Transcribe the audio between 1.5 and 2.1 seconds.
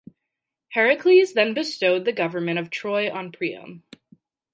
bestowed